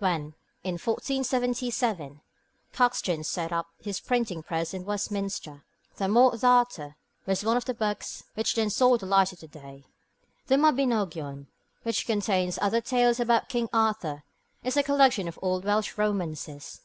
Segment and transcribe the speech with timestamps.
[0.00, 2.20] When, in 1477,
[2.72, 5.62] Caxton set up his printing press at Westminster,
[5.98, 9.84] the Morte D'Arthur was one of the books which then saw the light of day.
[10.48, 11.46] The Mabinogion,
[11.84, 14.24] which contains other tales about King Arthur,
[14.64, 16.80] is a collection of old Welsh romances.